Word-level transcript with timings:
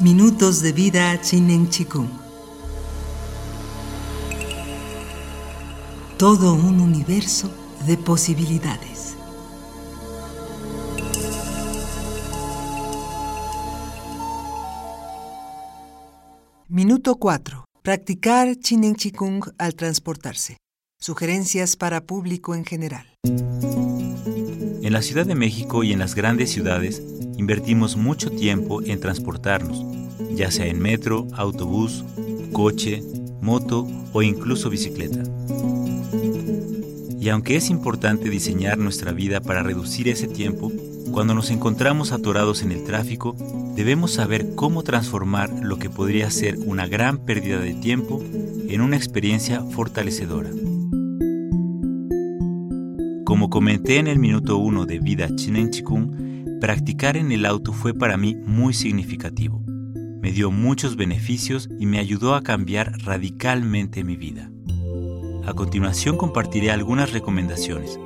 Minutos 0.00 0.62
de 0.62 0.70
vida 0.70 1.20
Chinen 1.20 1.68
Chikung. 1.68 2.08
Todo 6.16 6.54
un 6.54 6.80
universo 6.80 7.50
de 7.84 7.96
posibilidades. 7.96 9.16
Minuto 16.68 17.16
4. 17.16 17.64
Practicar 17.82 18.54
Chinen 18.54 18.94
Chikung 18.94 19.50
al 19.58 19.74
transportarse. 19.74 20.58
Sugerencias 21.00 21.74
para 21.74 22.02
público 22.02 22.54
en 22.54 22.64
general. 22.64 23.06
En 24.88 24.94
la 24.94 25.02
Ciudad 25.02 25.26
de 25.26 25.34
México 25.34 25.84
y 25.84 25.92
en 25.92 25.98
las 25.98 26.14
grandes 26.14 26.50
ciudades 26.50 27.02
invertimos 27.36 27.98
mucho 27.98 28.30
tiempo 28.30 28.80
en 28.82 28.98
transportarnos, 29.00 29.84
ya 30.34 30.50
sea 30.50 30.64
en 30.64 30.80
metro, 30.80 31.26
autobús, 31.34 32.06
coche, 32.54 33.02
moto 33.42 33.86
o 34.14 34.22
incluso 34.22 34.70
bicicleta. 34.70 35.22
Y 37.20 37.28
aunque 37.28 37.56
es 37.56 37.68
importante 37.68 38.30
diseñar 38.30 38.78
nuestra 38.78 39.12
vida 39.12 39.42
para 39.42 39.62
reducir 39.62 40.08
ese 40.08 40.26
tiempo, 40.26 40.72
cuando 41.12 41.34
nos 41.34 41.50
encontramos 41.50 42.12
atorados 42.12 42.62
en 42.62 42.72
el 42.72 42.84
tráfico, 42.84 43.36
debemos 43.76 44.14
saber 44.14 44.54
cómo 44.54 44.84
transformar 44.84 45.50
lo 45.62 45.78
que 45.78 45.90
podría 45.90 46.30
ser 46.30 46.56
una 46.64 46.86
gran 46.86 47.18
pérdida 47.18 47.58
de 47.58 47.74
tiempo 47.74 48.24
en 48.24 48.80
una 48.80 48.96
experiencia 48.96 49.62
fortalecedora. 49.64 50.48
Como 53.38 53.50
comenté 53.50 53.98
en 53.98 54.08
el 54.08 54.18
minuto 54.18 54.58
1 54.58 54.84
de 54.84 54.98
Vida 54.98 55.28
Chinen 55.36 55.70
Chikung, 55.70 56.58
practicar 56.60 57.16
en 57.16 57.30
el 57.30 57.46
auto 57.46 57.72
fue 57.72 57.94
para 57.94 58.16
mí 58.16 58.34
muy 58.34 58.74
significativo. 58.74 59.62
Me 60.20 60.32
dio 60.32 60.50
muchos 60.50 60.96
beneficios 60.96 61.68
y 61.78 61.86
me 61.86 62.00
ayudó 62.00 62.34
a 62.34 62.42
cambiar 62.42 62.98
radicalmente 63.04 64.02
mi 64.02 64.16
vida. 64.16 64.50
A 65.46 65.52
continuación 65.52 66.16
compartiré 66.16 66.72
algunas 66.72 67.12
recomendaciones. 67.12 68.00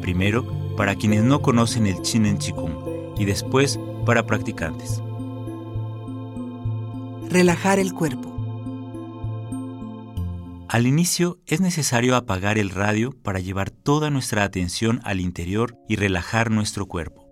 Primero, 0.00 0.74
para 0.74 0.94
quienes 0.94 1.22
no 1.22 1.42
conocen 1.42 1.86
el 1.86 2.00
Chinen 2.00 2.38
Chikung 2.38 2.72
y 3.18 3.26
después 3.26 3.78
para 4.06 4.24
practicantes. 4.24 5.02
Relajar 7.28 7.78
el 7.78 7.92
cuerpo. 7.92 8.37
Al 10.68 10.86
inicio 10.86 11.38
es 11.46 11.62
necesario 11.62 12.14
apagar 12.14 12.58
el 12.58 12.68
radio 12.68 13.12
para 13.22 13.40
llevar 13.40 13.70
toda 13.70 14.10
nuestra 14.10 14.44
atención 14.44 15.00
al 15.02 15.18
interior 15.18 15.78
y 15.88 15.96
relajar 15.96 16.50
nuestro 16.50 16.84
cuerpo. 16.84 17.26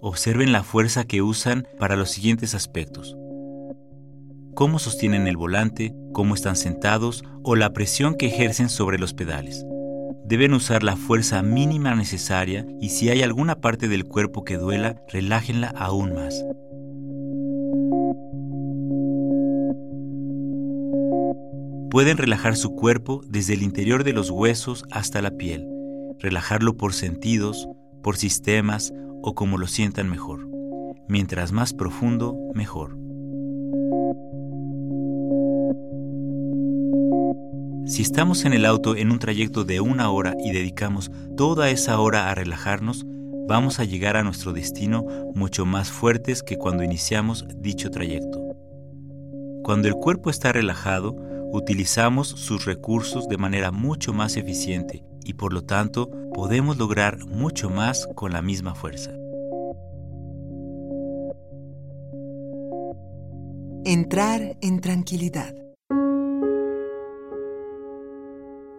Observen 0.00 0.52
la 0.52 0.62
fuerza 0.62 1.04
que 1.04 1.20
usan 1.20 1.68
para 1.78 1.96
los 1.96 2.10
siguientes 2.10 2.54
aspectos. 2.54 3.14
Cómo 4.54 4.78
sostienen 4.78 5.26
el 5.26 5.36
volante, 5.36 5.94
cómo 6.14 6.34
están 6.34 6.56
sentados 6.56 7.24
o 7.42 7.54
la 7.54 7.74
presión 7.74 8.14
que 8.14 8.28
ejercen 8.28 8.70
sobre 8.70 8.98
los 8.98 9.12
pedales. 9.12 9.66
Deben 10.24 10.54
usar 10.54 10.82
la 10.82 10.96
fuerza 10.96 11.42
mínima 11.42 11.94
necesaria 11.94 12.64
y 12.80 12.88
si 12.88 13.10
hay 13.10 13.20
alguna 13.20 13.56
parte 13.56 13.86
del 13.86 14.04
cuerpo 14.04 14.44
que 14.44 14.56
duela, 14.56 14.96
relájenla 15.12 15.74
aún 15.76 16.14
más. 16.14 16.42
Pueden 21.90 22.18
relajar 22.18 22.54
su 22.54 22.74
cuerpo 22.74 23.22
desde 23.26 23.54
el 23.54 23.62
interior 23.62 24.04
de 24.04 24.12
los 24.12 24.28
huesos 24.28 24.84
hasta 24.90 25.22
la 25.22 25.30
piel, 25.30 25.66
relajarlo 26.18 26.76
por 26.76 26.92
sentidos, 26.92 27.66
por 28.02 28.18
sistemas 28.18 28.92
o 29.22 29.34
como 29.34 29.56
lo 29.56 29.66
sientan 29.66 30.10
mejor. 30.10 30.46
Mientras 31.08 31.50
más 31.50 31.72
profundo, 31.72 32.36
mejor. 32.54 32.98
Si 37.86 38.02
estamos 38.02 38.44
en 38.44 38.52
el 38.52 38.66
auto 38.66 38.94
en 38.94 39.10
un 39.10 39.18
trayecto 39.18 39.64
de 39.64 39.80
una 39.80 40.10
hora 40.10 40.34
y 40.44 40.52
dedicamos 40.52 41.10
toda 41.38 41.70
esa 41.70 41.98
hora 42.00 42.30
a 42.30 42.34
relajarnos, 42.34 43.06
vamos 43.48 43.80
a 43.80 43.84
llegar 43.84 44.18
a 44.18 44.22
nuestro 44.22 44.52
destino 44.52 45.06
mucho 45.34 45.64
más 45.64 45.90
fuertes 45.90 46.42
que 46.42 46.58
cuando 46.58 46.82
iniciamos 46.84 47.46
dicho 47.56 47.90
trayecto. 47.90 48.48
Cuando 49.62 49.88
el 49.88 49.94
cuerpo 49.94 50.28
está 50.28 50.52
relajado, 50.52 51.16
utilizamos 51.52 52.28
sus 52.28 52.64
recursos 52.64 53.28
de 53.28 53.38
manera 53.38 53.70
mucho 53.70 54.12
más 54.12 54.36
eficiente 54.36 55.04
y 55.24 55.34
por 55.34 55.52
lo 55.52 55.64
tanto 55.64 56.10
podemos 56.32 56.78
lograr 56.78 57.24
mucho 57.26 57.70
más 57.70 58.08
con 58.14 58.32
la 58.32 58.42
misma 58.42 58.74
fuerza. 58.74 59.12
Entrar 63.84 64.56
en 64.60 64.80
tranquilidad. 64.80 65.54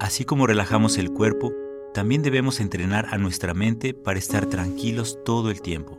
Así 0.00 0.24
como 0.24 0.46
relajamos 0.46 0.98
el 0.98 1.10
cuerpo, 1.12 1.52
también 1.94 2.22
debemos 2.22 2.60
entrenar 2.60 3.06
a 3.10 3.18
nuestra 3.18 3.54
mente 3.54 3.94
para 3.94 4.18
estar 4.18 4.46
tranquilos 4.46 5.18
todo 5.24 5.50
el 5.50 5.62
tiempo. 5.62 5.98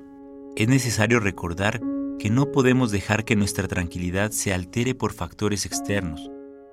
Es 0.56 0.68
necesario 0.68 1.20
recordar 1.20 1.82
que 2.20 2.30
no 2.30 2.52
podemos 2.52 2.92
dejar 2.92 3.26
que 3.26 3.36
nuestra 3.36 3.68
tranquilidad 3.68 4.32
se 4.32 4.54
altere 4.54 4.96
por 4.96 5.14
factores 5.14 5.66
externos, 5.66 6.30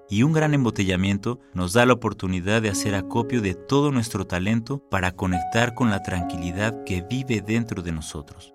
y 0.08 0.22
un 0.22 0.32
gran 0.32 0.54
embotellamiento 0.54 1.40
nos 1.54 1.72
da 1.72 1.86
la 1.86 1.94
oportunidad 1.94 2.62
de 2.62 2.68
hacer 2.68 2.94
acopio 2.94 3.40
de 3.40 3.54
todo 3.54 3.90
nuestro 3.90 4.26
talento 4.26 4.82
para 4.90 5.12
conectar 5.12 5.74
con 5.74 5.90
la 5.90 6.02
tranquilidad 6.02 6.84
que 6.84 7.02
vive 7.02 7.40
dentro 7.40 7.82
de 7.82 7.92
nosotros. 7.92 8.54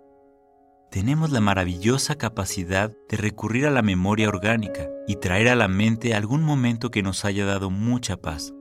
Tenemos 0.92 1.32
la 1.32 1.40
maravillosa 1.40 2.16
capacidad 2.16 2.92
de 3.10 3.18
recurrir 3.18 3.68
a 3.68 3.72
la 3.72 3.84
memoria 3.84 4.28
orgánica 4.28 4.90
y 5.08 5.18
traer 5.18 5.50
a 5.50 5.56
la 5.56 5.68
mente 5.68 6.16
algún 6.16 6.44
momento 6.44 6.90
que 6.90 7.04
nos 7.04 7.26
haya 7.26 7.46
dado 7.46 7.70
mucha 7.70 8.18
paz. 8.18 8.54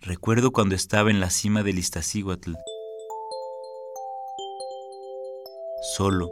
Recuerdo 0.00 0.52
cuando 0.52 0.74
estaba 0.74 1.10
en 1.10 1.20
la 1.20 1.30
cima 1.30 1.62
del 1.62 1.78
Iztaccíhuatl, 1.78 2.54
solo, 5.94 6.30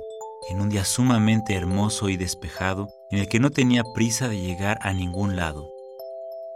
en 0.48 0.60
un 0.60 0.68
día 0.68 0.84
sumamente 0.84 1.54
hermoso 1.54 2.08
y 2.08 2.16
despejado, 2.16 2.88
en 3.10 3.18
el 3.20 3.28
que 3.28 3.40
no 3.40 3.50
tenía 3.50 3.82
prisa 3.94 4.28
de 4.28 4.40
llegar 4.40 4.78
a 4.82 4.92
ningún 4.92 5.36
lado, 5.36 5.70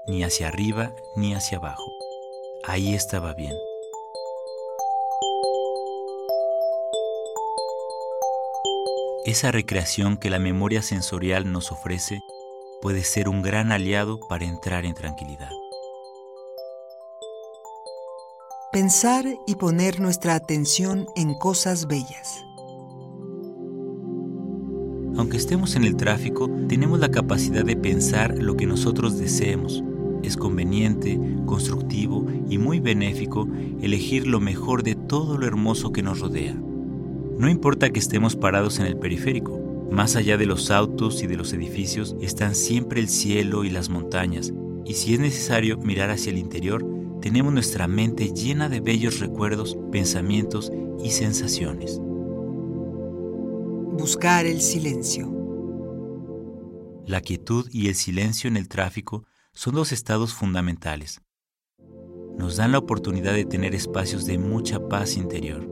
ni 0.06 0.22
hacia 0.24 0.48
arriba 0.48 0.94
ni 1.16 1.34
hacia 1.34 1.58
abajo. 1.58 1.90
Ahí 2.64 2.94
estaba 2.94 3.34
bien. 3.34 3.54
Esa 9.24 9.50
recreación 9.52 10.16
que 10.16 10.30
la 10.30 10.38
memoria 10.38 10.80
sensorial 10.80 11.52
nos 11.52 11.70
ofrece 11.70 12.20
puede 12.80 13.04
ser 13.04 13.28
un 13.28 13.42
gran 13.42 13.72
aliado 13.72 14.20
para 14.28 14.44
entrar 14.44 14.86
en 14.86 14.94
tranquilidad. 14.94 15.50
Pensar 18.72 19.24
y 19.46 19.54
poner 19.56 20.00
nuestra 20.00 20.34
atención 20.34 21.06
en 21.16 21.34
cosas 21.34 21.86
bellas. 21.86 22.47
Aunque 25.18 25.36
estemos 25.36 25.74
en 25.74 25.82
el 25.82 25.96
tráfico, 25.96 26.48
tenemos 26.68 27.00
la 27.00 27.10
capacidad 27.10 27.64
de 27.64 27.74
pensar 27.74 28.40
lo 28.40 28.56
que 28.56 28.66
nosotros 28.66 29.18
deseemos. 29.18 29.82
Es 30.22 30.36
conveniente, 30.36 31.18
constructivo 31.44 32.24
y 32.48 32.58
muy 32.58 32.78
benéfico 32.78 33.48
elegir 33.82 34.28
lo 34.28 34.38
mejor 34.38 34.84
de 34.84 34.94
todo 34.94 35.36
lo 35.36 35.44
hermoso 35.44 35.90
que 35.90 36.04
nos 36.04 36.20
rodea. 36.20 36.54
No 37.36 37.48
importa 37.48 37.90
que 37.90 37.98
estemos 37.98 38.36
parados 38.36 38.78
en 38.78 38.86
el 38.86 38.96
periférico, 38.96 39.88
más 39.90 40.14
allá 40.14 40.36
de 40.36 40.46
los 40.46 40.70
autos 40.70 41.20
y 41.24 41.26
de 41.26 41.36
los 41.36 41.52
edificios 41.52 42.14
están 42.20 42.54
siempre 42.54 43.00
el 43.00 43.08
cielo 43.08 43.64
y 43.64 43.70
las 43.70 43.88
montañas, 43.88 44.52
y 44.84 44.94
si 44.94 45.14
es 45.14 45.20
necesario 45.20 45.78
mirar 45.78 46.10
hacia 46.10 46.30
el 46.30 46.38
interior, 46.38 46.86
tenemos 47.20 47.52
nuestra 47.52 47.88
mente 47.88 48.32
llena 48.32 48.68
de 48.68 48.78
bellos 48.78 49.18
recuerdos, 49.18 49.76
pensamientos 49.90 50.70
y 51.02 51.10
sensaciones 51.10 52.00
buscar 53.98 54.46
el 54.46 54.60
silencio. 54.60 55.28
La 57.04 57.20
quietud 57.20 57.68
y 57.72 57.88
el 57.88 57.96
silencio 57.96 58.46
en 58.46 58.56
el 58.56 58.68
tráfico 58.68 59.24
son 59.52 59.74
dos 59.74 59.90
estados 59.90 60.32
fundamentales. 60.32 61.20
Nos 62.38 62.56
dan 62.56 62.70
la 62.70 62.78
oportunidad 62.78 63.34
de 63.34 63.44
tener 63.44 63.74
espacios 63.74 64.24
de 64.24 64.38
mucha 64.38 64.88
paz 64.88 65.16
interior. 65.16 65.68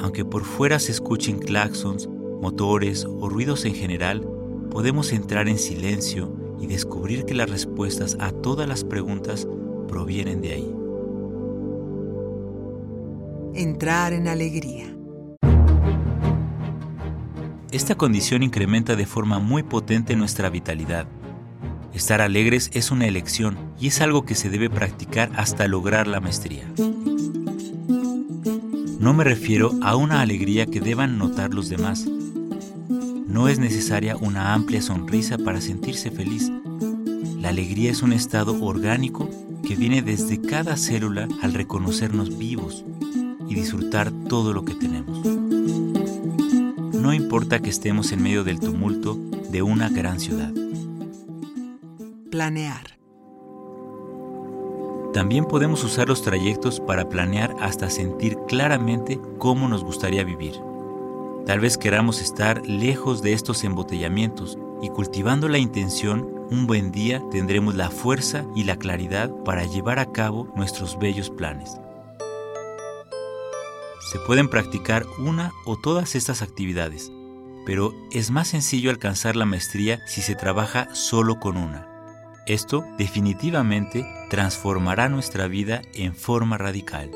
Aunque 0.00 0.24
por 0.24 0.44
fuera 0.44 0.78
se 0.78 0.92
escuchen 0.92 1.38
claxons, 1.38 2.08
motores 2.08 3.04
o 3.04 3.28
ruidos 3.28 3.66
en 3.66 3.74
general, 3.74 4.26
podemos 4.70 5.12
entrar 5.12 5.46
en 5.46 5.58
silencio 5.58 6.56
y 6.58 6.66
descubrir 6.66 7.26
que 7.26 7.34
las 7.34 7.50
respuestas 7.50 8.16
a 8.18 8.32
todas 8.32 8.66
las 8.66 8.82
preguntas 8.82 9.46
provienen 9.88 10.40
de 10.40 10.52
ahí. 10.54 10.74
Entrar 13.54 14.14
en 14.14 14.26
alegría. 14.26 15.03
Esta 17.74 17.96
condición 17.96 18.44
incrementa 18.44 18.94
de 18.94 19.04
forma 19.04 19.40
muy 19.40 19.64
potente 19.64 20.14
nuestra 20.14 20.48
vitalidad. 20.48 21.08
Estar 21.92 22.20
alegres 22.20 22.70
es 22.72 22.92
una 22.92 23.08
elección 23.08 23.58
y 23.80 23.88
es 23.88 24.00
algo 24.00 24.24
que 24.24 24.36
se 24.36 24.48
debe 24.48 24.70
practicar 24.70 25.32
hasta 25.34 25.66
lograr 25.66 26.06
la 26.06 26.20
maestría. 26.20 26.70
No 29.00 29.12
me 29.12 29.24
refiero 29.24 29.72
a 29.82 29.96
una 29.96 30.20
alegría 30.20 30.66
que 30.66 30.80
deban 30.80 31.18
notar 31.18 31.52
los 31.52 31.68
demás. 31.68 32.06
No 33.26 33.48
es 33.48 33.58
necesaria 33.58 34.16
una 34.18 34.54
amplia 34.54 34.80
sonrisa 34.80 35.36
para 35.36 35.60
sentirse 35.60 36.12
feliz. 36.12 36.52
La 37.40 37.48
alegría 37.48 37.90
es 37.90 38.02
un 38.02 38.12
estado 38.12 38.56
orgánico 38.64 39.28
que 39.66 39.74
viene 39.74 40.00
desde 40.00 40.40
cada 40.40 40.76
célula 40.76 41.26
al 41.42 41.54
reconocernos 41.54 42.38
vivos 42.38 42.84
y 43.48 43.56
disfrutar 43.56 44.12
todo 44.28 44.52
lo 44.52 44.64
que 44.64 44.76
tenemos. 44.76 45.33
No 47.04 47.12
importa 47.12 47.60
que 47.60 47.68
estemos 47.68 48.12
en 48.12 48.22
medio 48.22 48.44
del 48.44 48.58
tumulto 48.58 49.18
de 49.50 49.60
una 49.60 49.90
gran 49.90 50.18
ciudad. 50.18 50.50
Planear. 52.30 52.98
También 55.12 55.44
podemos 55.44 55.84
usar 55.84 56.08
los 56.08 56.22
trayectos 56.22 56.80
para 56.80 57.10
planear 57.10 57.54
hasta 57.60 57.90
sentir 57.90 58.38
claramente 58.48 59.20
cómo 59.36 59.68
nos 59.68 59.84
gustaría 59.84 60.24
vivir. 60.24 60.54
Tal 61.44 61.60
vez 61.60 61.76
queramos 61.76 62.22
estar 62.22 62.66
lejos 62.66 63.20
de 63.20 63.34
estos 63.34 63.64
embotellamientos 63.64 64.56
y 64.80 64.88
cultivando 64.88 65.50
la 65.50 65.58
intención, 65.58 66.26
un 66.50 66.66
buen 66.66 66.90
día 66.90 67.22
tendremos 67.30 67.74
la 67.74 67.90
fuerza 67.90 68.46
y 68.54 68.64
la 68.64 68.76
claridad 68.76 69.30
para 69.44 69.64
llevar 69.64 69.98
a 69.98 70.10
cabo 70.10 70.50
nuestros 70.56 70.98
bellos 70.98 71.28
planes. 71.28 71.78
Se 74.04 74.18
pueden 74.18 74.48
practicar 74.48 75.06
una 75.18 75.52
o 75.64 75.76
todas 75.76 76.14
estas 76.14 76.42
actividades, 76.42 77.10
pero 77.64 77.94
es 78.12 78.30
más 78.30 78.48
sencillo 78.48 78.90
alcanzar 78.90 79.34
la 79.34 79.46
maestría 79.46 80.06
si 80.06 80.20
se 80.20 80.34
trabaja 80.34 80.94
solo 80.94 81.40
con 81.40 81.56
una. 81.56 81.88
Esto 82.46 82.84
definitivamente 82.98 84.06
transformará 84.28 85.08
nuestra 85.08 85.48
vida 85.48 85.80
en 85.94 86.14
forma 86.14 86.58
radical. 86.58 87.10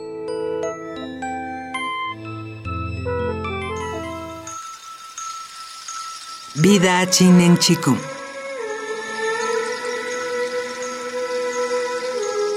Vida 6.55 7.09
Chinen 7.11 7.59
Chikung. 7.59 7.99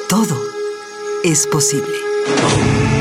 Todo 0.08 0.42
es 1.24 1.46
posible. 1.48 3.01